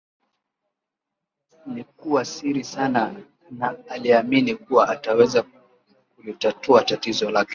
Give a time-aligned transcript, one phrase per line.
[1.75, 3.15] likuwa siri sana
[3.51, 5.43] na aliamini kuwa ataweza
[6.17, 7.49] kulitatua tatizo lake